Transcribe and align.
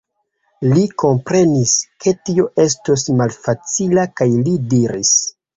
Li 0.69 0.85
komprenis, 1.03 1.75
ke 2.05 2.15
tio 2.29 2.47
estos 2.65 3.05
malfacila 3.21 4.09
kaj 4.21 4.31
li 4.49 4.57
diris: 4.73 5.17